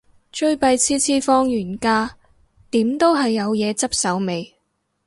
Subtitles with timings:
[0.31, 2.17] 最弊次次放完假，
[2.71, 4.55] 點都係有嘢執手尾